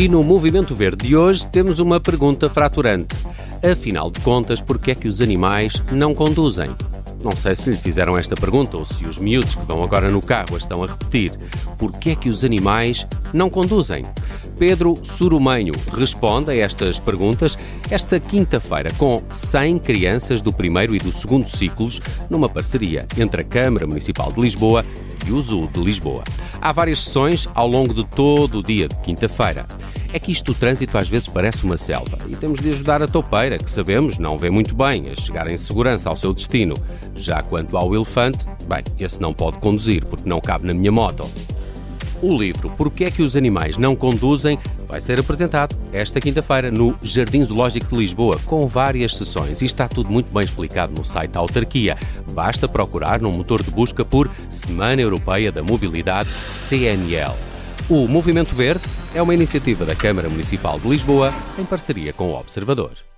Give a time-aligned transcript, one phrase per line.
[0.00, 3.14] E no Movimento Verde de hoje temos uma pergunta fraturante.
[3.62, 6.74] Afinal de contas, por que é que os animais não conduzem?
[7.22, 10.22] Não sei se lhe fizeram esta pergunta ou se os miúdos que vão agora no
[10.22, 11.38] carro a estão a repetir.
[11.78, 14.06] Por que é que os animais não conduzem?
[14.60, 17.56] Pedro Surumenho responde a estas perguntas
[17.90, 23.44] esta quinta-feira com 100 crianças do primeiro e do segundo ciclos numa parceria entre a
[23.44, 24.84] Câmara Municipal de Lisboa
[25.26, 26.24] e o Zoo de Lisboa.
[26.60, 29.66] Há várias sessões ao longo de todo o dia de quinta-feira.
[30.12, 33.08] É que isto do trânsito às vezes parece uma selva e temos de ajudar a
[33.08, 36.74] toupeira, que sabemos não vê muito bem, a chegar em segurança ao seu destino.
[37.14, 41.26] Já quanto ao elefante, bem, esse não pode conduzir porque não cabe na minha moto.
[42.22, 46.96] O livro Porquê é que os animais não conduzem vai ser apresentado esta quinta-feira no
[47.02, 51.32] Jardim Zoológico de Lisboa, com várias sessões e está tudo muito bem explicado no site
[51.32, 51.96] da autarquia.
[52.32, 56.28] Basta procurar no motor de busca por Semana Europeia da Mobilidade
[56.68, 57.34] CML.
[57.88, 62.38] O Movimento Verde é uma iniciativa da Câmara Municipal de Lisboa em parceria com o
[62.38, 63.09] Observador.